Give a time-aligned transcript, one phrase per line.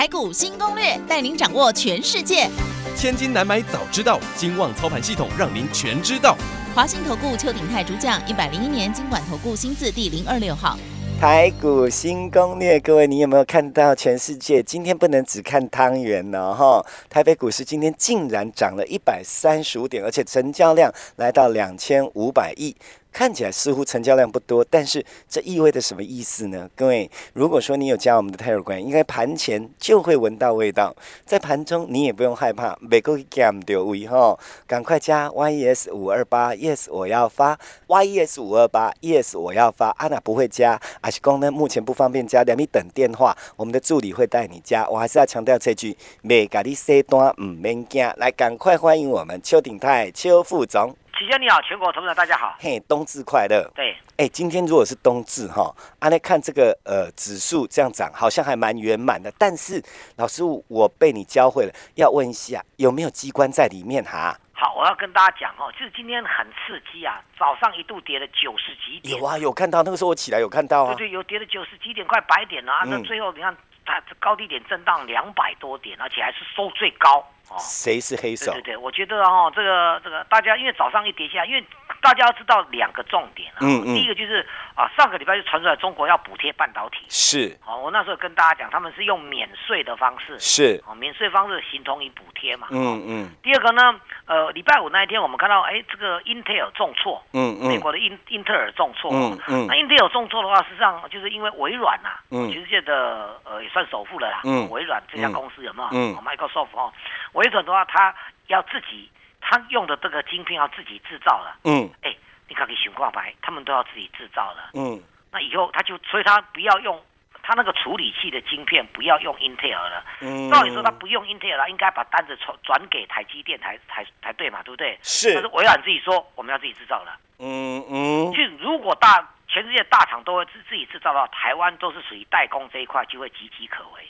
[0.00, 2.48] 台股新攻略，带您掌握全世界。
[2.96, 6.38] 千金难买早知道，金旺操盘系统让您全知道。
[6.74, 10.78] 华信投顾邱鼎泰主讲，一百零一年经管投顾新字第零二六号。
[11.20, 16.54] 台股新攻略，各位，你有没有看到全世界今天不能只看汤圆呢？
[16.54, 22.74] 哈，台北股市今天竟然涨了一百三十五点，而且成交量来到两千五百亿。
[23.12, 26.68] 看起来似乎成交量不多，但是这意味着什么意思呢？
[26.74, 30.94] 各位，如果说你有加我们的泰尔官，应该盘前就会闻到味道，
[31.26, 37.58] 在盘中你也不用害怕，每个 game 丢位哈，赶快加 yes 五二八 yes 我要发
[37.88, 44.88] yes 五二八 yes 我要发，阿娜不会加，阿西公呢目前不方便加，两米等电话，我们的助理会带你加。
[44.88, 50.94] 我还是要强调这句，每咖喱 C 端唔免惊，来赶快欢迎我们邱鼎泰邱副总。
[51.20, 52.56] 齐先你好，全国投资者大家好。
[52.58, 53.70] 嘿，冬至快乐。
[53.74, 59.30] 对，哎，今天如果是冬至哈，阿来看这个呃指数这样涨，好像还蛮圆满的。
[59.38, 59.82] 但是
[60.16, 64.34] 老师，我被你教会了，要问一下有没有机关在里面哈？
[64.54, 69.18] 好，我要跟大家讲哦，就是今天很刺激啊，早上一度跌了九十几点。
[69.18, 70.94] 有啊，有看到那个时候我起来有看到啊。
[70.94, 72.84] 对对，有跌了九十几点，快百点了啊。
[72.86, 73.54] 那最后你看
[73.90, 77.18] 它高低点震荡两百多点，而且还是收最高。
[77.50, 78.52] 哦谁是黑手？
[78.52, 81.64] 对对对，我觉得哦，这个这个大家因为早上一跌下，因为。
[82.00, 93.30] 大家要知道两个重点啊，第一个就是啊，上个礼拜就传出来中国要补贴半导体，是，哦，我那时候跟大家讲，他们是用免税的方式，是，哦，免税方式形同于补贴嘛，嗯嗯。
[93.42, 105.88] 第二个呢，呃，礼拜五那一天我们看到，哎，这个英特尔重挫，嗯嗯，美国的英英特尔重挫，嗯嗯，那英特尔重挫的话，实际上就是因为微软呐，嗯，全世界的呃也算首富了啦，嗯，微软这家公司有没有？
[105.92, 106.90] 嗯，Microsoft 哦，
[107.32, 108.14] 微软的话，它
[108.46, 109.10] 要自己。
[109.40, 112.14] 他用的这个晶片要自己制造了，嗯，哎，
[112.48, 115.02] 你看给熊挂牌，他们都要自己制造了，嗯，
[115.32, 117.02] 那以后他就，所以他不要用
[117.42, 124.98] 他那个处理器的晶片，不要用英特尔了，嗯，照理说他不用英特尔了，应该把单子转转给台积电才才才对嘛，对不对？
[125.02, 134.08] 是，但是微软自己说我们要自己制造了，嗯嗯，就如果大全世界大厂都会自自己制造的话，台湾都是属于代工这一块，就会岌岌可危。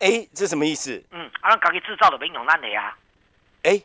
[0.00, 1.02] 哎，这什么意思？
[1.10, 2.94] 嗯，啊，自己制造的没用咱的呀，
[3.64, 3.80] 哎。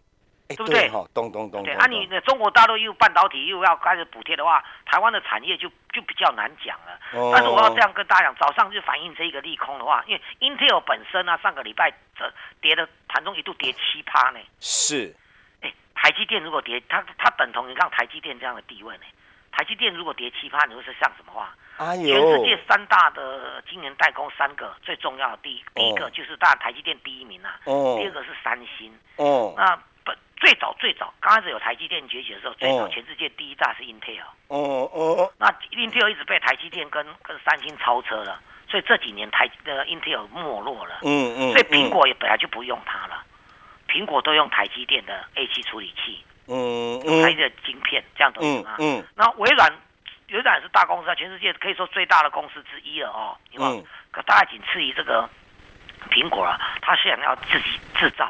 [0.49, 0.89] 对不对？
[1.13, 1.63] 咚咚咚。
[1.63, 6.99] 对，啊，你的中国大陆又半导体又要开始补贴的话，台湾的产业就就比较难讲了。
[7.13, 7.31] 哦。
[7.33, 12.31] 但是我要这样跟大家讲，早上就反映这一个利空的话，因为 Intel 本身呢，上个礼拜这
[12.61, 14.39] 跌的盘中一度跌七趴呢。
[14.59, 15.15] 是。
[15.61, 19.03] 哎，台积电如果跌，它它等同于让台积电这样的地位呢？
[19.51, 21.55] 台积电如果跌七趴，你会是像什么话？
[21.77, 22.05] 哎呦！
[22.05, 27.59] 全世界三大的晶圆代工三个最重要的，第一第一个就是大台积电第一名啊。
[27.65, 27.97] 哦。
[27.99, 28.93] 第二个是三星。
[29.15, 29.53] 哦。
[29.57, 29.79] 那。
[30.43, 34.19] 最早最早刚开始有台积电崛起的时候，最早全世界第一大是 Intel。
[34.49, 35.31] 哦哦。
[35.39, 40.99] 那 Intel 一直被台积电跟跟三星超车了，所以这几年台呃 Intel 没落了。
[41.03, 41.51] 嗯嗯。
[41.53, 43.23] 所以苹果也本来就不用它了，
[43.87, 46.21] 苹果都用台积电的 A 七处理器。
[46.47, 47.23] 嗯嗯。
[47.23, 48.75] 台积的晶片这样懂吗？
[48.79, 49.01] 嗯。
[49.15, 49.71] 那微软，
[50.29, 53.37] 微软是大公司啊，全世界可以说最大的公司之一了哦。
[53.57, 53.81] 嗯。
[54.11, 55.29] 可大概仅次于这个
[56.11, 58.29] 苹果了，它想要自己制造。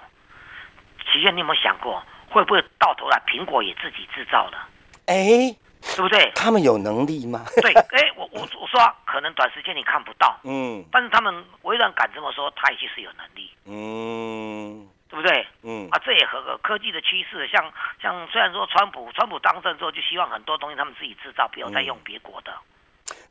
[1.11, 4.67] 其实你有没有想过，会不会到头来苹果也自己制造了？
[5.05, 5.55] 哎，
[5.95, 6.31] 对不对？
[6.35, 7.45] 他们有能力吗？
[7.61, 15.45] 对，哎，我我我说可能短时间你看不到，嗯，但是他们微软敢这么说，他也就是有能力，嗯，对不对？
[15.61, 17.71] 嗯，啊，这也和科技的趋势，像
[18.01, 22.53] 像虽然说川普川普当政之后，就希望很多东西他们自己制造，不要再用别国的。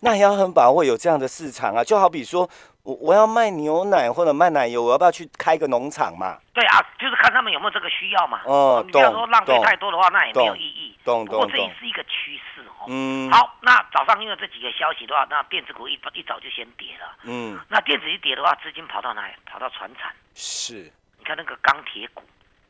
[0.03, 2.49] 那也要很把握有这样的市场啊，就好比说。
[2.85, 6.37] 我我要卖牛奶或者卖奶油，我要不要去开个农场嘛？
[6.53, 8.41] 对啊，就是看他们有没有这个需要嘛。
[8.44, 10.99] 哦，你不要说浪费太多的话，那也没有意义。
[11.05, 12.87] 懂不过这也是一个趋势哦。
[12.88, 13.31] 嗯。
[13.31, 17.15] 好，那早上因为这几个消息的话，那电子股一一早就先跌了。
[17.23, 17.56] 嗯。
[17.69, 19.35] 那电子一跌的话，资金跑到哪里？
[19.47, 20.12] 跑到船产。
[20.35, 20.91] 是。
[21.21, 22.25] 你看那个钢铁股，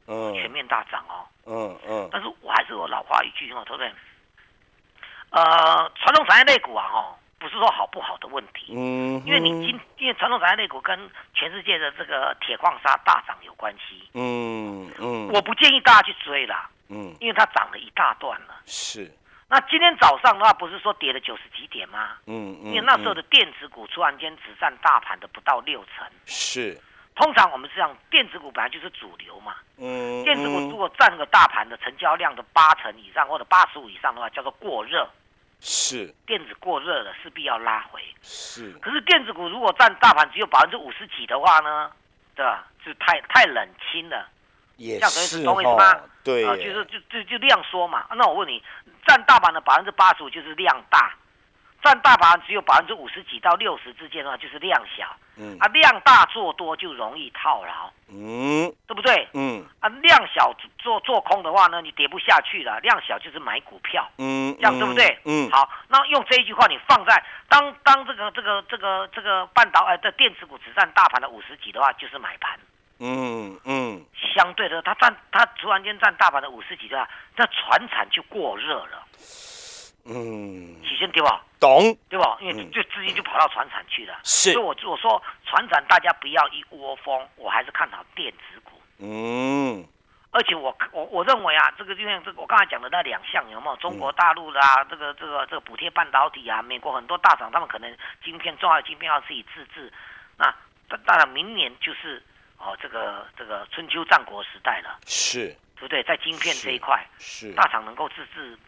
[0.09, 1.25] 嗯，全面大涨哦。
[1.47, 2.09] 嗯嗯。
[2.13, 3.91] 但是我还是我老话一句哦，对不对？
[5.31, 7.17] 呃，传统产业类股啊，哈。
[7.43, 19.11] 不是说好不好的问题，嗯，因为你今因为传统产业类股跟全世界的这个铁矿砂大涨有关系，嗯嗯，我不建议大家去追啦，嗯，因为它涨了一大段了，是。
[19.49, 22.11] 那今天早上的话，不是说跌了九十几点吗？
[22.27, 26.81] 嗯嗯，因为那时候的电子股突然间只占大盘的不到六成，是。
[27.17, 35.09] 通常我们是这样电子股本来就是主流嘛，嗯，电子股如果占个大盘的成交量的八成以上或者八十五以上的话，叫做过热。
[35.65, 36.13] 是。
[36.27, 38.03] 电子过热了，势必要拉回。
[38.21, 38.73] 是。
[38.81, 41.89] 可是电子股如果占大盘只有百分之五十几的话呢，
[42.35, 42.67] 对吧？
[42.85, 44.29] 就太太冷清了。
[44.77, 45.45] 也是。
[45.45, 46.01] 懂我意思吗？
[46.25, 46.45] 对。
[46.45, 48.05] 啊，就是就就就量缩嘛。
[48.17, 48.61] 那我问你，
[49.07, 51.15] 占大盘的百分之八十五就是量大。
[51.85, 55.17] 占大盘只有百分之五十几到六十之间的话，就是量小。
[55.37, 57.91] 嗯，啊，量大做多就容易套牢。
[58.09, 59.27] 嗯，对不对？
[59.33, 62.79] 嗯，啊，量小做做空的话呢，你跌不下去了。
[62.81, 64.07] 量小就是买股票。
[64.19, 65.19] 嗯，这样对不对？
[65.25, 72.59] 嗯，好，那用这一句话你放在当当这个这个这个这个半导呃的电子股只占大盘的五十几的话，就是买盘。
[73.01, 79.03] 嗯嗯，相对的，它占它突然间占大盘的五十几的话，那船产就过热了。
[80.05, 81.45] 嗯，起先对吧？
[81.61, 82.37] 懂对吧？
[82.41, 84.19] 因为就资金就跑到船产去了。
[84.25, 88.73] 是，所以我我说船产大家不要一窝蜂，我还是看好电子股。
[88.99, 89.87] 嗯，
[90.33, 93.77] 而且我我我认为啊，这个就像这个我刚才讲的那两项有没有？
[93.77, 99.93] 中国大陆的啊，这个这个这个补贴半导体啊，美国很多大厂他们可能晶片重要的晶片要自己自制。
[100.37, 100.53] 那
[101.07, 102.21] 当然明年就是
[102.59, 104.99] 哦，这个这个春秋战国时代了。
[105.07, 106.03] 是，对不对？
[106.03, 108.59] 在晶片这一块，是大厂能够自制。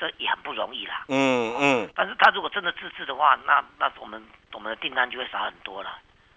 [0.00, 1.04] 这也很不容易啦。
[1.08, 4.20] 嗯嗯，但是他如果真的自制的话，那那我们
[4.54, 5.90] 我们的订单就会少很多了。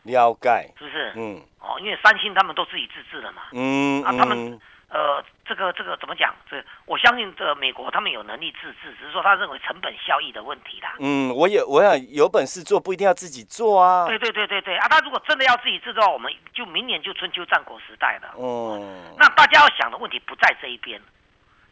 [0.04, 1.14] 了解，是不是？
[1.16, 1.42] 嗯。
[1.62, 3.44] 哦，因为三星他们都自己自制了嘛。
[3.54, 6.36] 嗯啊，他们呃，这个这个怎么讲？
[6.52, 10.94] 这我相信这美国他们有能力自制，只是说他认为成本效益的问题啦。
[11.00, 14.06] 嗯，我也我想有本事做，不一定要自己做啊。
[14.06, 14.90] 对对对对对啊！
[14.90, 18.34] 他如果真的要自己制的话，我们就明年就春秋战国时代了。
[18.36, 18.78] 哦。
[19.18, 21.02] 那大家要想的问题不在这一边，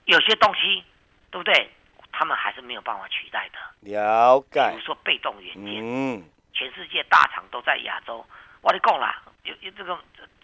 [0.05, 0.81] 有些东西，
[1.29, 1.69] 对不对？
[2.11, 3.59] 他们还是没有办法取代的。
[3.81, 4.69] 了解。
[4.71, 6.23] 比如说被动元件，嗯，
[6.53, 8.25] 全世界大厂都在亚洲。
[8.61, 9.97] 我你讲啦，有有这个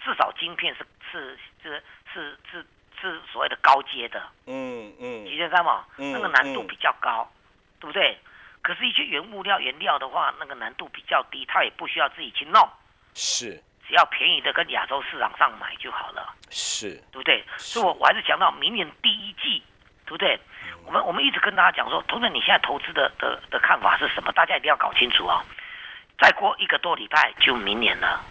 [0.03, 1.83] 至少晶片是是是
[2.13, 2.65] 是是
[2.99, 4.21] 是所谓的高阶的。
[4.45, 5.25] 嗯嗯。
[5.25, 7.29] 几千三嘛，那个难度比较高，
[7.79, 8.17] 对不对？
[8.63, 12.67] 可是，一些原物料原料的话，那个难度比较低，它也不需要自己去弄。
[13.13, 13.63] 是。
[13.87, 16.35] 只要便宜的跟亚洲市场上买就好了。
[16.49, 16.95] 是。
[17.11, 17.41] 对不对？
[17.57, 19.63] 所以我我还是强调，明年第一季，
[20.07, 20.39] 对不对？
[20.86, 24.31] 我们我们一直跟大家讲说，同仁，你现在投资的的的看法是什么？
[24.31, 25.44] 大家一定要搞清楚啊！
[26.18, 28.24] 再过一个多礼拜就明年了。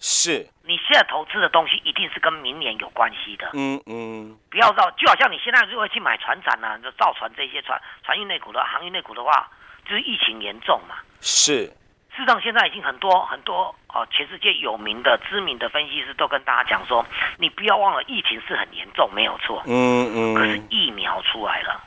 [0.00, 0.44] 是。
[0.64, 3.50] 你现在投资的东西一定是跟明年有关系的。
[3.54, 4.36] 嗯嗯。
[4.50, 9.48] 不要绕，就好像你现在如果去买船产呢，就造船这些船船运内股的航运内股的话，
[9.84, 10.96] 就是疫情严重嘛。
[11.20, 11.72] 是。
[12.20, 17.04] 事实上，现在已经很多很多哦，全世界有名的、知名的分析师都跟大家讲说，
[17.38, 19.62] 你不要忘了，疫情是很严重，没有错。
[19.66, 20.34] 嗯嗯。
[20.34, 21.82] 可是疫苗出来了。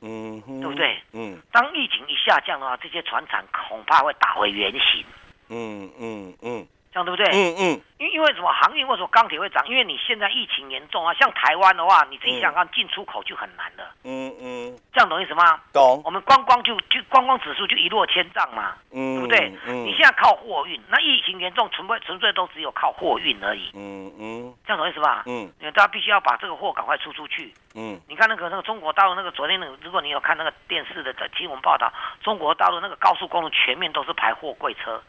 [0.00, 0.98] 嗯，对不对？
[1.12, 5.04] 嗯，当疫情一下降的话，这些船厂恐怕会打回原形。
[5.50, 6.66] 嗯嗯嗯。
[6.92, 7.26] 这样对不对？
[7.32, 9.66] 嗯嗯，因因为什么航运或什么钢铁会涨？
[9.66, 13.94] 因为你现在疫情严重啊，像台湾的话，你自己想想看，进出口就很难了。
[14.04, 15.58] 嗯嗯，这样懂意思吗？
[15.72, 16.02] 懂。
[16.04, 19.52] 我们观光就就观光指数就一落千丈嘛，嗯，对不对？
[19.66, 19.86] 嗯。
[19.86, 23.70] 你现在靠货运，那疫情严重，纯粹纯粹都只有靠货运而已。
[23.74, 25.22] 嗯嗯，这样懂意思吧？
[25.24, 25.50] 嗯。
[25.60, 27.54] 因为大家必须要把这个货赶快出出去。
[27.74, 27.98] 嗯。
[28.06, 31.90] 你看那个那个中国大陆那个昨天那个，如果你有看那个电视的新闻报道，
[32.22, 35.00] 中国大陆那个高速公路全面都是排货柜车。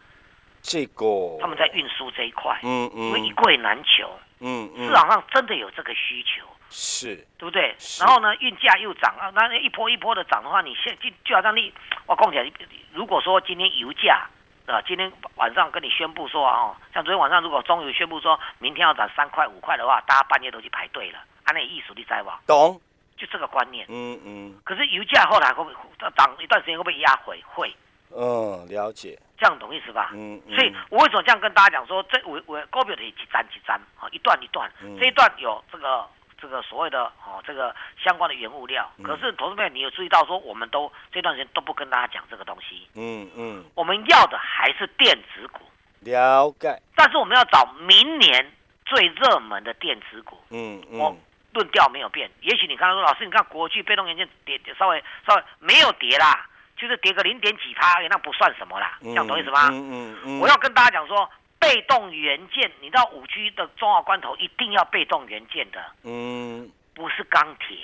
[0.64, 1.06] 这个
[1.42, 7.76] 他们在运输这一块，嗯嗯，因为一柜难求，嗯嗯，市场上真的有这个需求，是，对不对？
[8.00, 11.72] 然后呢，运价又涨啊，那一波一波的涨的话，你现就就好像你，
[12.06, 12.50] 我讲起来，
[12.94, 14.26] 如果说今天油价
[14.66, 22.40] 啊，今天晚上跟你宣布说啊，像昨天晚上如果中油宣布说明天要涨三块五块的话，大家半夜都去排队了，按那艺术你在吧？
[22.48, 22.80] 懂，
[23.18, 24.56] 就这个观念，嗯嗯。
[24.64, 25.76] 可是油价后来会不会
[26.16, 27.44] 涨一段时间会不会压回？
[27.46, 27.76] 会。
[28.16, 30.12] 嗯，了解，这样懂意思吧？
[30.14, 36.06] 嗯，所以我为什么这样跟大家讲说，这我我高标的几张几张啊，一段一段，这一段有这个
[36.40, 38.90] 这个所谓的哦，这个相关的原物料。
[39.04, 42.88] 可是同志们，你有注意到说，我们都这段时间都不跟大家讲这个东西。
[42.96, 45.62] 嗯嗯，我们要的还是电子股。
[46.02, 46.80] 了解。
[46.96, 48.52] 但是我们要找明年
[48.86, 50.38] 最热门的电子股。
[50.52, 51.18] 嗯嗯，
[51.54, 52.30] 论调没有变。
[52.42, 56.48] 也许你刚刚说，老师，你看国巨被动元件跌稍微稍微没有跌啦。
[56.84, 59.70] 就是跌个零点几趴，那不算什么啦，这样懂意思吗？
[59.72, 60.40] 嗯嗯嗯。
[60.42, 67.78] 我要跟大家讲说，被动元件，你知道五 G 的重要关头一定要被动元件的，嗯，不是钢铁，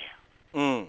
[0.52, 0.86] 嗯，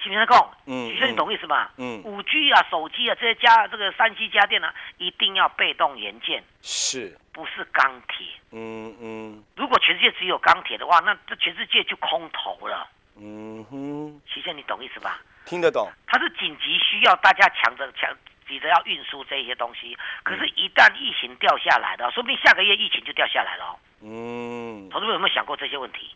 [0.00, 0.50] 是不是讲？
[0.66, 1.68] 嗯，其实你懂意思吗？
[1.78, 8.24] 嗯，五 G 啊，手机啊，这些家这个三 C 家电呢，一定要被动元件，是，不是钢铁？
[8.52, 9.42] 嗯嗯。
[9.56, 12.88] 如果全世界只有钢铁的话，那这全世界就空头了。
[13.20, 15.20] 嗯哼，其实你懂意思吧？
[15.48, 18.14] 听得懂，它是紧急需要大家抢着抢
[18.46, 19.96] 急着要运输这些东西。
[20.22, 23.74] 可是，一旦疫情掉下来的，说不定下个月疫情就掉下来了。
[24.02, 26.14] 嗯，同志们有没有想过这些问题？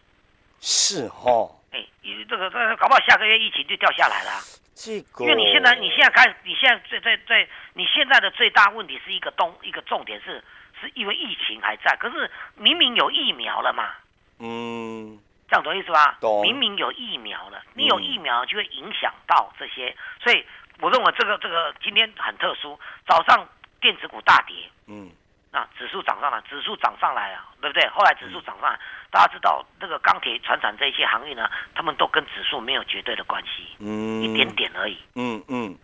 [0.61, 1.51] 是哦。
[1.73, 1.83] 哎，
[2.29, 4.31] 这个这个搞不好下个月疫情就掉下来了。
[4.75, 10.45] 这个，因为你现在你现在开始，你现在最最最，你现在的最大问题是一个东一个重点是，
[10.79, 13.95] 是因为疫情还在，可是明明有疫苗了嘛。
[14.41, 15.19] 嗯。
[15.53, 16.17] 这样懂意思吧？
[16.19, 16.41] 懂。
[16.41, 19.95] 明明有疫苗了，你有疫苗就会影响到这些，
[20.25, 20.43] 所以
[20.81, 23.47] 我认为这个这个今天很特殊，早上
[23.79, 24.57] 电子股大跌，
[24.87, 25.11] 嗯，
[25.51, 27.87] 那指数涨上来，指数涨上来啊，对不对？
[27.91, 28.79] 后来指数涨上来，
[29.11, 35.77] 大家知道这个钢铁、船产这一些行业呢，他们都跟指数没有绝对的关系，嗯，一点点而已，嗯嗯。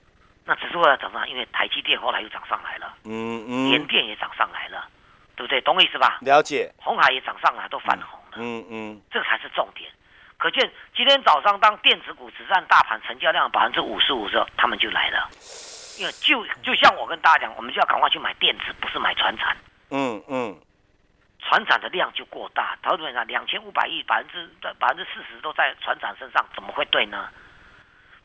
[0.47, 4.89] 那指数后来涨上，因为台积电后来又涨上来了，嗯嗯，联电也涨上来了，
[5.37, 5.61] 对不对？
[5.61, 6.17] 懂我意思吧？
[6.23, 6.73] 了解。
[6.79, 8.18] 红海也涨上来，都翻红。
[8.37, 9.91] 嗯嗯，这个才是重点。
[10.37, 15.29] 可见今天早上当电子股只占大盘成交量百分之五十五的时候，他们就来了。
[15.99, 19.57] 因为就就像我跟大家讲，我们就要赶快去买电子，不是买船产。
[19.91, 20.57] 嗯嗯，
[21.41, 22.79] 船产的量就过大。
[22.83, 27.29] 投资者讲两千五百亿，百分之百分之四十都在船产身上，怎么会对呢？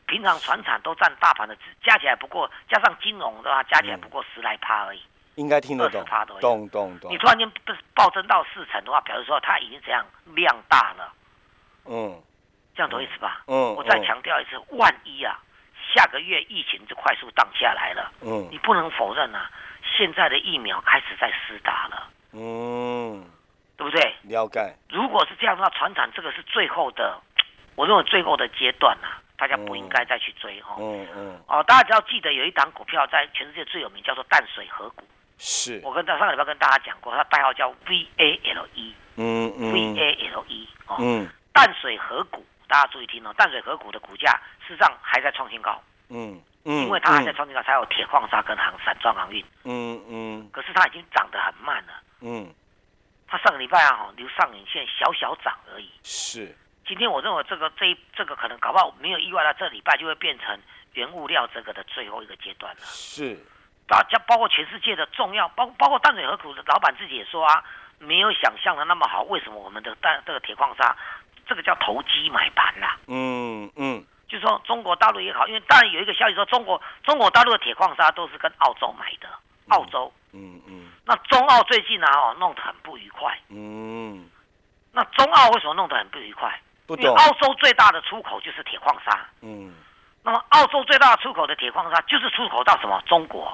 [0.06, 5.02] 平常船产都占大盘的，加起来不过加上金融的话，加起来不过十来趴而已。
[5.36, 6.04] 应该听得懂，
[6.40, 7.10] 懂懂懂。
[7.10, 7.50] 你突然间
[7.94, 11.12] 暴增到四成的话，表示说它已经这样量大了。
[11.86, 12.22] 嗯，
[12.74, 13.42] 这样懂意思吧？
[13.46, 13.74] 嗯。
[13.74, 15.38] 我再强调一次，万一啊，
[15.94, 19.50] 下个月疫情就快速荡下来了，嗯，你不能否认啊，
[19.82, 22.08] 现在的疫苗开始在施打了。
[22.32, 23.24] 嗯，
[23.76, 24.14] 对不对？
[24.22, 24.74] 了解。
[24.88, 27.20] 如果是这样的话，船厂这个是最后的，
[27.74, 30.76] 我认为最后的阶段啊，大家不应该再去追哈。
[30.78, 31.40] 嗯嗯。
[31.48, 35.04] 哦，大家只要记得有一档股票在全世界最有名，叫做淡水河谷。
[35.38, 35.80] 是。
[35.84, 44.32] 我跟他上个礼拜跟大家讲过，它代号叫 V A L E，嗯嗯，V A L E，哦，嗯，淡水河谷，大家注意听哦，淡水河谷的股价
[44.66, 52.52] 事实上还在创新高，嗯嗯，因为它还在创新高，才有铁矿砂跟航散装航运，嗯嗯，可是它已经涨得很慢了，嗯，
[53.26, 60.58] 它上个礼拜啊，留上影线小小涨而已，是，今天我认为这个这这个可能搞不好没有意外，它这礼拜就会变成
[60.94, 63.38] 原物料这个的最后一个阶段了，是。
[63.86, 67.62] 大家包括全世界的重要，包包括淡水河谷的老板自己也说啊，
[67.98, 69.22] 没有想象的那么好。
[69.24, 70.96] 为什么我们的淡这个铁矿砂，
[71.46, 72.96] 这个叫投机买盘啦？
[73.06, 79.28] 嗯嗯，就说中国大陆也好，因为当然有一个消息说，中国中国大陆的铁矿砂都是跟澳洲买的，
[79.68, 80.12] 澳洲。
[80.32, 80.90] 嗯嗯。
[81.04, 83.38] 那中澳最近呢，哦，弄得很不愉快。
[83.50, 84.28] 嗯。
[84.92, 86.58] 那中澳为什么弄得很不愉快？
[86.86, 87.14] 不懂。
[87.16, 89.26] 澳洲最大的出口就是铁矿砂。
[89.42, 89.74] 嗯。
[90.24, 93.52] 那么，澳洲最大的出口的铁矿砂就是出口到什么中国？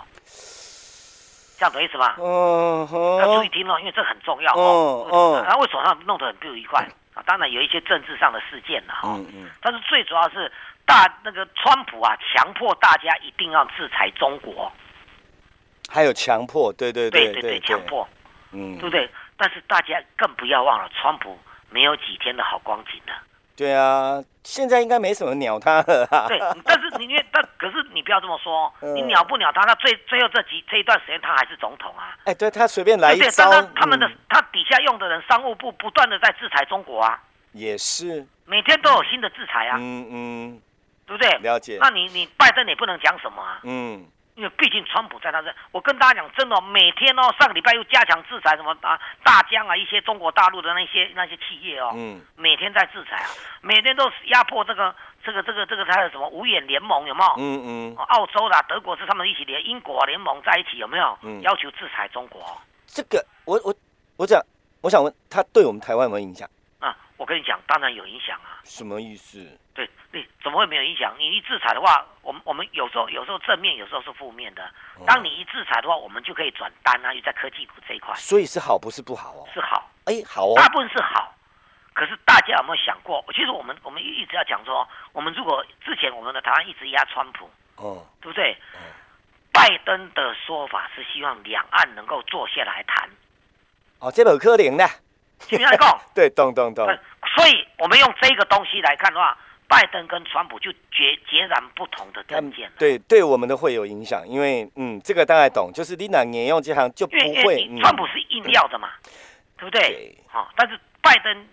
[1.59, 2.15] 这样懂意思吗？
[2.19, 5.09] 嗯，要注意听哦，因为这很重要哦。
[5.13, 6.81] 嗯，然后为什么弄得很不愉快
[7.13, 7.23] 啊？
[7.27, 9.09] 当然有一些政治上的事件了哈。
[9.09, 9.51] 嗯嗯。
[9.61, 10.51] 但是最主要是
[10.87, 14.71] 大那个川普啊，强迫大家一定要制裁中国。
[15.89, 18.09] 还有强迫，对对对对对，强迫，
[18.53, 19.11] 嗯，对不对？
[19.37, 21.37] 但是大家更不要忘了，川普
[21.69, 23.13] 没有几天的好光景的。
[23.61, 26.27] 对啊，现在应该没什么鸟他了。
[26.29, 32.17] 对， 但是你因为但可是你不要这么说，你鸟不鸟他，他最最后这几这一段时间他还是总统啊。
[32.25, 37.21] 哎，对他随便来一招，他们的他底下用的人，商务部不断的在制裁中国啊。
[37.53, 39.77] 也是，每天都有新的制裁啊。
[39.79, 40.61] 嗯嗯，
[41.07, 41.31] 对不对？
[41.41, 41.77] 了解。
[41.83, 43.61] 那你你拜登也不能讲什么啊。
[43.65, 44.07] 嗯。
[44.41, 53.29] 因为毕竟川普在他这，我跟大家讲真的，每天哦，上个礼拜又加强制裁什么啊，大疆啊，一些中国大陆的那些那些企业哦，嗯，每天在制裁啊，
[53.61, 57.35] 每天都压迫这个这个这个这个他的什么五眼联盟有没有？
[57.37, 61.19] 嗯嗯，澳洲的、德国是他们一起联，英国联盟在一起有没有？
[61.21, 62.43] 嗯，要求制裁中国。
[62.87, 63.75] 这个我我
[64.17, 64.41] 我讲，
[64.81, 66.49] 我想问他对我们台湾有没有影响？
[66.79, 68.65] 啊，我跟你讲，当然有影响啊。
[68.65, 69.47] 什么意思？
[70.43, 71.15] 怎么会没有影响？
[71.19, 74.71] 你一制裁的话，我们我们有时候有时候正面，有时候是负面的。
[75.07, 78.15] 当你一制裁的话，我们就可以转单啊，又在科技股这一块。
[78.15, 79.47] 所以是好，不是不好哦。
[79.53, 80.55] 是好，哎，好哦。
[80.57, 81.35] 大部分是好，
[81.93, 83.23] 可是大家有没有想过？
[83.35, 88.57] 其实我们我们一直要讲说，我们如果之前我们的台湾一直压川普，哦，对不对？
[89.53, 93.11] 拜登的说法是希望两岸能够坐下来谈。
[93.99, 94.89] 哦，这本柯林的。
[95.41, 96.01] 听不听讲？
[96.15, 96.87] 对，懂懂懂。
[97.37, 99.37] 所以我们用这个东西来看的话。
[99.71, 107.71] 拜登跟川普就截截然不同的证件对，对我们的会有影响，因为嗯，这个大概懂，就是你哪年用这行就不会。
[107.81, 108.91] 川普是硬要的嘛，
[109.57, 110.13] 对不对？
[110.27, 111.47] 好，但是拜登，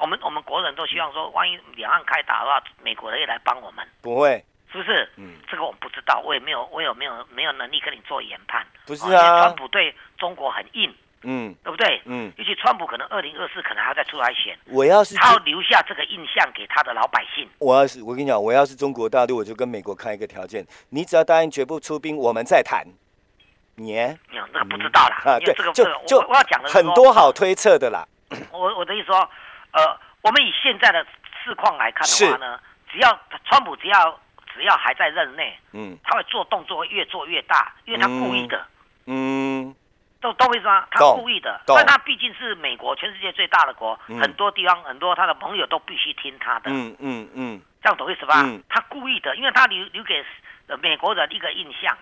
[0.00, 3.86] 我们我们国人都希望说，万一两岸开打的话，美国人也来帮我们。
[4.02, 5.08] 不会，是不是？
[5.16, 8.66] 嗯，这个我不知道，我也没有，我有没有没有能力跟你做研判。
[8.86, 10.92] 不是啊，川普对中国很硬。
[11.22, 12.00] 嗯，对不对？
[12.04, 14.58] 嗯，尤其川普可能二零二四可能还要再出来选。
[14.66, 17.48] 我要是他要留下这个印象给他的老百姓。
[17.58, 22.86] 我要是我跟你讲，我要是中国大陆，我就跟美国开一个条件，你只要答应绝不出兵，我们再谈。
[23.76, 23.94] 你？
[24.30, 25.22] 那个不知道啦。
[25.24, 28.06] 啊，对，这个就就我要讲的很多好推测的啦。
[28.50, 29.16] 我我的意思说，
[29.72, 31.04] 呃，我们以现在的
[31.42, 32.60] 市况来看的话呢，
[32.90, 34.20] 只要川普只要
[34.54, 38.62] 只要还在任内，嗯，他会做动作会越做越大，因为他故意的，
[39.06, 39.74] 嗯，
[40.22, 48.48] 都都会说他故意的，但他毕竟是美国全世界最大的国，很多地方很多他的朋友都必须听他的，嗯嗯嗯，这样懂意思吧？
[48.70, 50.24] 他故意的，因为他留留给
[50.80, 51.94] 美国人一个印象，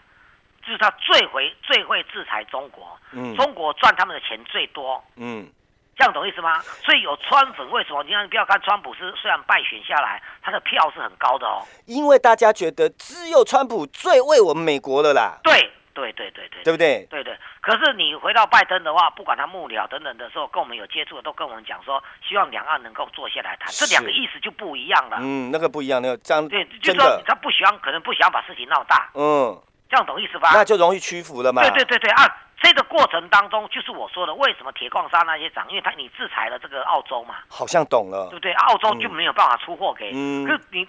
[0.63, 5.49] 就是他最会最会制裁中国，嗯，中国赚他们的钱最多，嗯。
[5.97, 6.59] 这样懂意思吗？
[6.83, 8.03] 所以有川粉，为什么？
[8.05, 11.61] 你看，不要看川普是虽然败选下来，他的票是很高的哦。
[11.85, 15.39] 因为大家觉得只有川普最为我们美国的啦。
[15.43, 17.07] 对对对对对，对不对？
[17.11, 17.37] 对对。
[17.61, 23.73] 可是你回到拜登的话，不管他幕僚等等的时候，跟我们有接触的，都跟我们讲说，希望两岸能够坐下来谈。
[23.73, 25.19] 这两个意思就不一样了。
[25.21, 29.11] 嗯，那个不一样，那个这样对，就说他不喜欢，可能不喜欢把事情闹大。
[29.15, 30.51] 嗯，这样懂意思吧？
[30.55, 31.63] 那就容易屈服了嘛。
[31.63, 32.25] 对对对对啊。
[32.63, 35.67] 这个过程当中，就是我说的，为什么铁矿砂那些涨？
[35.71, 38.53] 因为他你制裁了这个澳洲嘛，好像懂了，对不对？
[38.53, 40.87] 澳洲就没有办法出货给，嗯，可你，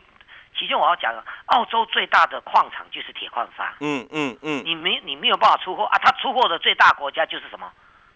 [0.61, 1.11] 其实我要讲，
[1.47, 7.67] 澳洲最大的矿场就是铁矿砂，嗯嗯嗯，你没你没有办法出货啊，他出货的最大国家就是什么？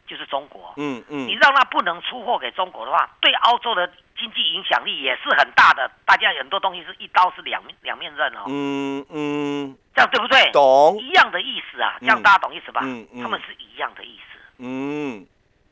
[0.05, 5.89] 就是中国，嗯嗯，你让它不能出货给中国的话，对澳洲的经济影响力也是很大的。
[6.05, 10.51] 大家很多东西是一刀是两两面刃哦，嗯嗯，这样对不对？
[10.51, 12.81] 懂，一样的意思啊，这样大家懂意思吧？
[12.83, 15.25] 嗯嗯，他们是一样的意思，嗯，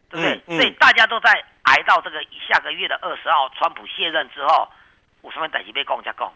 [0.09, 0.57] 对不对？
[0.57, 1.31] 所以大家都在
[1.65, 4.67] 挨到这个下个月的二十号，川普卸任之后，
[5.21, 6.33] 五十万等级被供加供。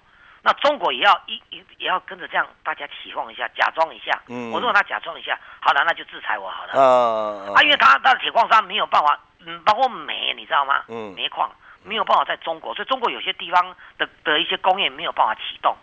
[0.48, 4.18] 那中国也要一也也要跟着这样，大家起哄一下，假装一下。
[4.30, 6.72] 嗯，我如果他假装一下，好了，那就制裁我好了。
[6.74, 10.86] 嗯啊，因为他他的铁矿山没有办法，嗯，包括煤，你知道吗？
[10.88, 11.52] 嗯，煤矿
[11.84, 15.76] 没有办法在中国，所以中国有些地方的的一些工业没有办法启动。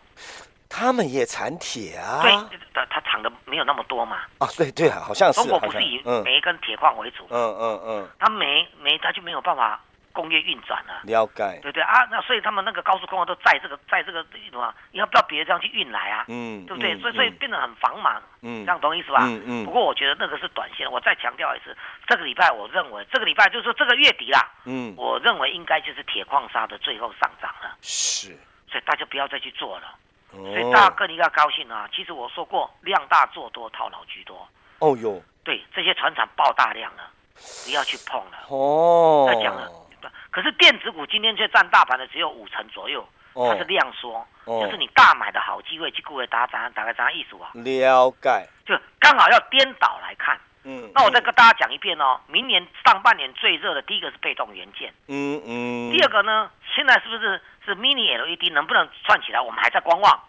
[0.70, 2.22] 他们也产铁啊？
[2.22, 2.32] 对，
[2.72, 4.22] 他他产的没有那么多嘛。
[4.38, 5.42] 啊，对对啊，好像是。
[5.42, 7.26] 中国不是以煤跟铁矿为主。
[7.28, 8.08] 嗯嗯嗯。
[8.18, 9.78] 他煤煤他就没有办法。
[10.14, 16.24] 工业运转啊，了解，对对啊，那所以他们那个高速公路都在这个，在这个什么，你要不要别的地方去运来啊？
[16.28, 16.96] 嗯，对不对？
[17.00, 19.18] 所以所以变得很繁忙，嗯，这样懂意思吧？
[19.24, 19.64] 嗯嗯。
[19.64, 27.76] 不过我觉得那个是短线，我再强调一次，这个礼拜我认为这个礼拜就是说这个月底啦，嗯，我认为应该就是铁矿砂的最后上涨了。
[27.82, 28.28] 是，
[28.70, 29.94] 所以大家不要再去做了。
[30.30, 31.88] 所以大哥你应该高兴啊！
[31.94, 34.44] 其实我说过，量大做多，套牢居多。
[34.80, 37.08] 哦哟，对，这些船厂爆大量了，
[37.64, 38.38] 不要去碰了。
[38.48, 39.70] 哦，再讲了。
[40.34, 47.52] 可是电子股今天却占大盘的只有五成左右，它是量缩，就是你大买的好机会，去各位大家大概怎样意思啊？
[47.54, 50.36] 了解，就刚好要颠倒来看。
[50.64, 59.40] 嗯，那我再跟大家讲一遍哦，明年上半年最热的第一个是被动元件，嗯嗯，第二个呢，现在是不是是 Mini LED 能不能串起来？
[59.40, 60.20] 我们还在观望，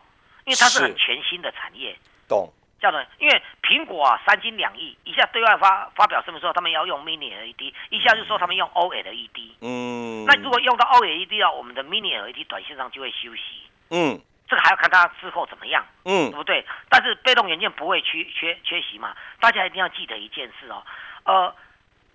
[0.44, 1.98] 因为它是很全新的产业。
[2.28, 2.54] 懂。
[2.78, 9.52] 叫做，因为苹果啊，三金两意，一下对外发发表声明说他们要用 Mini LED，一下就说他们用 OLED。
[9.62, 13.64] 嗯，那如果用到 OLED 啊，我们的 Mini LED 短线上就会休息。
[13.90, 15.84] 嗯，这个还要看它之后怎么样。
[16.06, 16.64] 嗯，对不对？
[16.90, 19.16] 但是被动元件不会缺缺缺席嘛？
[19.40, 20.84] 大家一定要记得一件事哦，
[21.24, 21.56] 呃，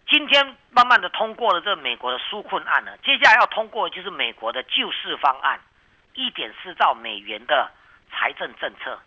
[0.08, 5.58] 今天慢慢的通过了这美国的纾困案了，接下来要通过就是美国的救市方案，
[6.14, 7.72] 一点四兆美元的
[8.12, 9.00] 财政政策。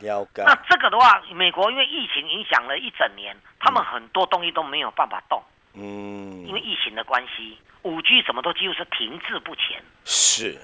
[0.00, 5.42] 那这个的话，美国因为疫情影响了一整年，他们很多东西都没有办法动。
[5.74, 9.82] 嗯，因为疫情的关系，五 G 什么都几乎是停滞不前。
[10.04, 10.58] 是，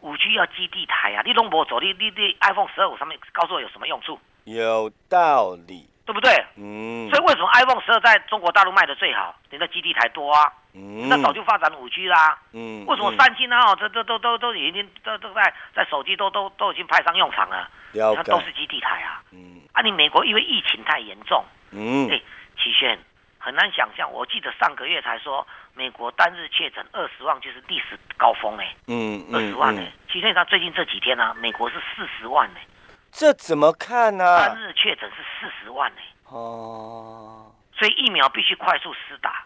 [0.00, 4.18] 五 G 要基地台啊，你弄不走，你你你 iPhone 十二五上面告诉我有什么用处？
[4.44, 6.32] 有道理，对不对？
[6.56, 7.08] 嗯。
[7.10, 9.34] 所以为什么 iPhone 十二在中国大陆卖的最好？
[9.50, 10.52] 你的基地台多啊。
[10.72, 11.08] 嗯。
[11.08, 12.38] 那早就发展五 G 啦。
[12.52, 12.84] 嗯。
[12.86, 13.56] 为什么三星呢？
[13.58, 17.70] 哦，这这都都都已经都都在在手机都都都已经派上用场了。
[18.16, 22.20] 它都是基地台啊，嗯，啊，你美国因为疫情太严重，嗯，哎，
[22.56, 22.98] 齐轩
[23.38, 32.66] 很难想象，我记得上个月才说美国单日确诊二十万就是历史高峰哎，嗯，二十万哎，齐轩他最近这几天呢，美国是四十万哎，
[33.10, 34.38] 这怎么看呢？
[34.38, 39.44] 单日确诊是四十万哎，哦，所以疫苗必须快速施打，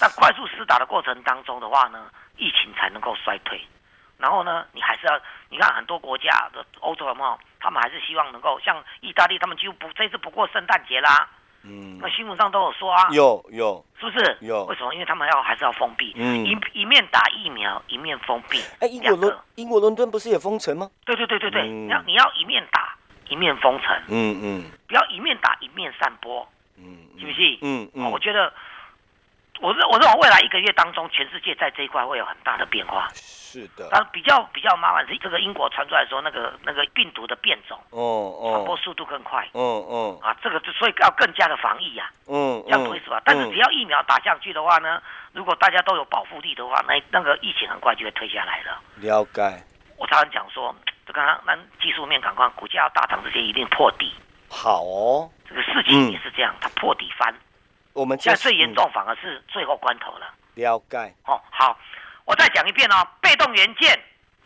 [0.00, 3.60] 但快速施打的过程当中的话呢，疫情才能够衰退。
[4.18, 7.38] 然后呢，你还是要你看很多国家的欧洲有没有？
[7.60, 11.28] 他们还是希望能够像意大利，他们几乎不这次不过圣诞节啦。
[11.62, 13.08] 嗯，那新闻上都有说啊。
[13.10, 14.38] 有有，是不是？
[14.42, 14.64] 有。
[14.66, 14.92] 为什么？
[14.94, 18.60] 因为他们要还是要封闭，嗯，一一面打疫苗，一面封闭。
[18.80, 20.88] 哎，英国伦英国伦敦不是也封城吗？
[21.04, 22.96] 对对对对对，你要你要一面打
[23.28, 27.58] 一面封城，嗯嗯，不要一面打一面散播，嗯，是不是？
[27.62, 28.52] 嗯嗯，我觉得
[29.60, 33.08] 我认我认为未来一个月当中，全世界在这一块会有很大的变化。
[33.14, 43.22] 是的，但比较比较麻烦是这个英国传出来说，那个那个病毒的变种，哦哦，传播速度更快，嗯嗯，啊，这个就所以要更加的防疫呀，嗯，这样懂意思吧？
[43.24, 48.78] 但是只要疫苗打下去的话呢，如果大家都有保护力的话，那那个疫情很快就会退下来了。
[48.96, 49.42] 了解。
[49.96, 50.74] 我常常讲说，
[51.06, 54.12] 就刚刚那技术面感官，股价要大涨之前一定破底。
[54.50, 57.34] 好哦，这个事情也是这样，它破底翻。
[57.98, 60.32] 我们现在最严重反而是最后关头了。
[60.54, 60.96] 了解。
[61.26, 61.76] 哦，好，
[62.24, 63.98] 我再讲一遍哦，被动元件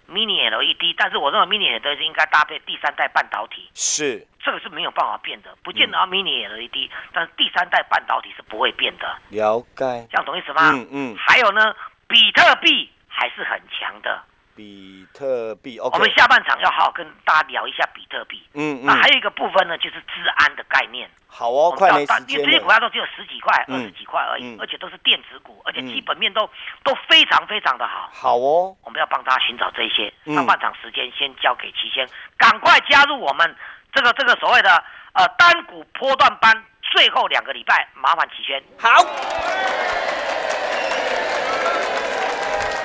[0.08, 3.70] ，mini LED，但是我认为 mini LED 应该搭配第三代半导体。
[3.74, 4.26] 是。
[4.42, 9.06] 这个是没有办法变的，不见得要 mini LED，但是第三代半导体是不会变的。
[9.28, 10.08] 了解。
[10.10, 10.72] 这样懂意思吗？
[10.72, 11.16] 嗯嗯。
[11.18, 11.74] 还有呢，
[12.08, 14.22] 比特币还是很强的。
[14.54, 15.78] 比特币。
[15.80, 18.42] 我们下半场要好好跟大家聊一下比特币。
[18.54, 18.86] 嗯嗯。
[18.86, 21.08] 那还有一个部分呢，就是治安的概念。
[21.26, 26.48] 好哦，快没时间因为这些股票都只有十几块、二十几块而已，而且都是电子股，而且基本面都
[26.84, 28.10] 都非常非常的好。
[28.12, 30.12] 好哦，我们要帮大家寻找这些。
[30.34, 33.56] 上半场时间先交给齐先，赶快加入我们
[33.94, 34.84] 这个这个所谓的
[35.14, 38.62] 呃单股波段班，最后两个礼拜，麻烦齐先。
[38.78, 40.31] 好。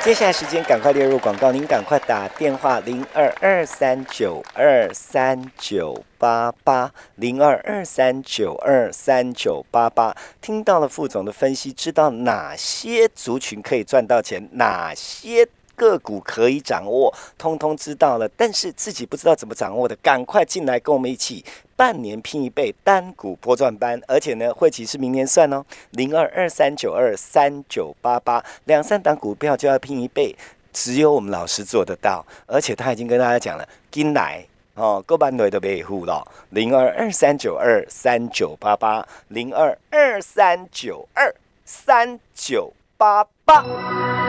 [0.04, 10.16] 接下来时间赶快列入广告，您赶快打电话零二二三九二三九八八零二二三九二三九八八。
[10.40, 15.48] 听到了副总的分析，知道哪些族群可以赚到钱，哪些？
[15.76, 21.46] 个股可以掌握，通通知道了，但是自己不知道怎么掌握的，赶快进来跟我们一起，
[21.78, 30.36] 半年拼一倍，单股波赚班，而且呢，会期是明年算哦，零二二三九二三九八八，两三档股票就要拼一倍，
[30.74, 41.32] 只有我们老师做得到，而且他已经跟大家讲了，进来哦，各班队都被护了，零二二三九二三九八八，零二二三九二
[41.64, 44.27] 三九八八。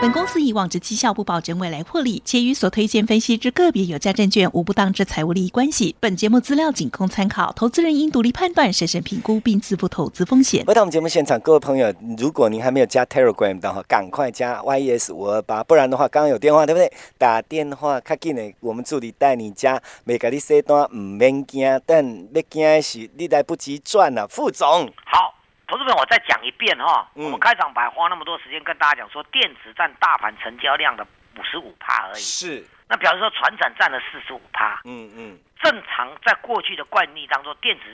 [0.00, 5.94] 本公司以往之绩效不保证未来获利，且与所推荐分析之个别有价证券无不当之财务利益关系。
[6.00, 10.64] 本节目资料仅供参考，投资人应独立判断、审慎评估并自负投资风险。
[10.64, 16.90] 回到我们节目现场，各位朋友，如果您还没有加 Telegram 的话，赶快加 YES 五二八，不然的话，刚刚有电话对不对？
[17.18, 24.26] 打电话卡紧的，我们助理带你加，每个你说单唔免惊，但要惊的是你来不及赚了。
[24.26, 25.39] 副总，好。
[25.70, 31.06] 投资者，我再讲一遍哈，我们开场白花那么多时间跟大家讲说，电子占大盘成交量的
[31.38, 32.18] 五十五趴而已。
[32.18, 32.66] 是。
[32.88, 34.80] 那表示说，船产占了四十五趴。
[34.84, 35.38] 嗯嗯。
[35.62, 37.84] 正常在过去的惯例当中，电子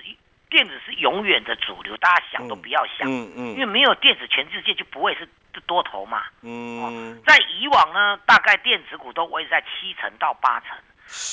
[0.49, 3.07] 电子是永远的主流，大家想都不要想。
[3.07, 3.53] 嗯嗯。
[3.53, 5.29] 因为没有电子，全世界就不会是
[5.67, 6.23] 多头嘛。
[6.41, 7.21] 嗯。
[7.27, 10.71] 在以往呢，大概电子股都维持在七成到八成。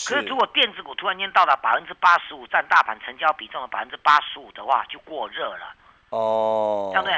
[0.10, 5.74] 可是如果电子股突然间到达百分之八十五，占大盘成交比重的百分之八十五的话，就过热了。
[6.14, 7.12] 哦，相对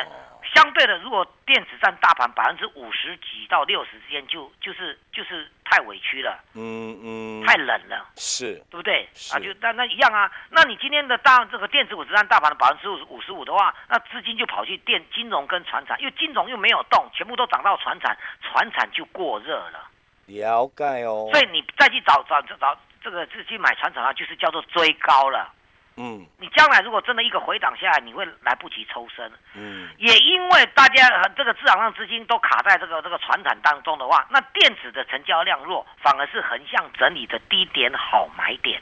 [0.53, 9.09] 相对的，如果电子占大盘百分之五十几到六十之间，就就是就是太委屈了，嗯嗯，太冷了，是对不对？
[9.33, 10.31] 啊，就那那一样啊。
[10.49, 19.89] 那你今天的大这个电子股只占大盘的百分之五五十五的话，那资金就跑去电金融跟船产，因为金融又没有动，全部都涨到船产，船产就过热了。
[20.27, 21.27] 了解哦。
[21.33, 25.51] 所以你再去找找找这个资金买船产啊，就是叫做追高了。
[25.97, 29.31] 嗯，你将来如果真的一个回档下来，你会来不及抽身。
[29.53, 38.81] 嗯，也因为大家这个市场上资金都卡在这个这个船产当中的话，那电子的成交量弱，反而是横向整理的低点好买点。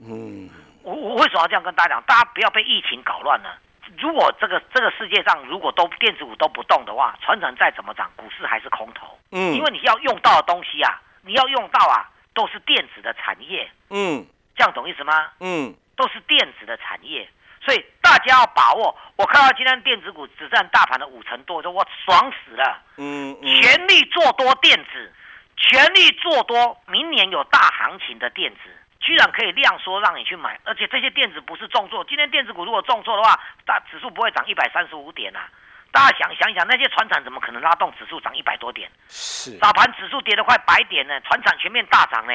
[0.00, 0.48] 嗯，
[0.82, 2.02] 我我为什么要这样跟大家讲？
[2.04, 3.58] 大家不要被疫情搞乱了。
[3.98, 9.18] 如果这个这个世界上如果都电子股都不动的话，船产再怎么涨，股市还是空头。
[9.32, 13.70] 嗯，因为你要用到的东西啊，你要用到啊，都是电子的产业。
[13.90, 14.24] 嗯，
[14.56, 15.28] 这样懂意思吗？
[15.40, 15.74] 嗯。
[16.00, 17.28] 都是电子的产业，
[17.62, 18.96] 所以大家要把握。
[19.16, 22.82] 我看到今天电子股只占大盘的五成多，说我爽死了。
[22.96, 25.12] 嗯嗯，全力做多电子，
[25.58, 28.60] 全力做多，明年有大行情的电子，
[28.98, 32.02] 居然可以量缩让你去买，而且这些电子不是重挫。
[32.04, 35.50] 今天电子股如果重挫的话，大指数不会涨一百三十五点啊。
[35.92, 38.90] 大家想想一想，那些船厂怎么可能拉动指数涨一百多点？
[39.08, 42.32] 是早盘指数跌得快百点呢，船厂全面大涨呢，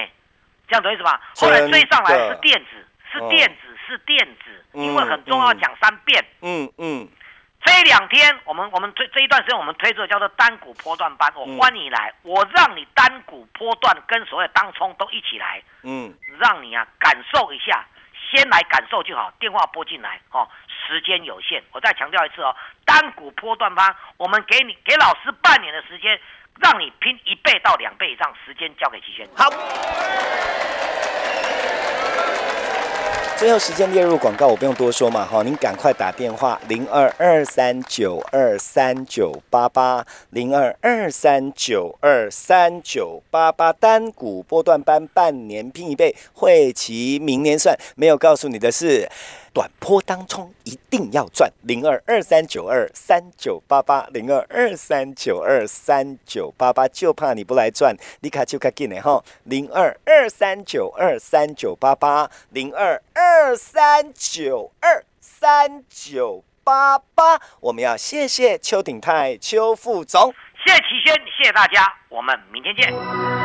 [0.68, 1.20] 这样懂意思吧？
[1.36, 2.85] 后来追上来是电子。
[3.16, 6.24] 是电子，是电子，因为很重要，讲三遍。
[6.42, 7.08] 嗯嗯，
[7.64, 15.62] 这两天我们我们推这一段时间我们推出的叫做单股波段班，我欢迎你来，我让你单股波段跟所有当冲都一起来。
[15.84, 17.86] 嗯，让你啊感受一下，
[18.30, 22.54] 先来感受就好，电话拨进来哦，时间有限，我再强调一次哦，
[22.86, 26.20] 单股波段班，我们给你给老师半年的时间，
[26.60, 29.28] 让你拼一倍到两倍以上，时间交给齐轩。
[29.38, 29.50] 好。
[33.38, 49.10] 最后时间列入广告，我不用多说嘛，哈，您赶快打电话零二二三九二三九八八零二二三九二三九八八单股波段班半年拼一倍，会期明年算，没有告诉你的是。
[49.56, 70.34] 短波当冲一定要赚，零二二三九二三九八八，零二二三九二三九八八，就怕你不来赚，你卡就卡紧的哈，零二二三九二三九八八，零二二三九二三九八八，我们要谢谢邱鼎泰邱副总，
[70.66, 73.45] 谢谢齐轩，谢谢大家，我们明天见。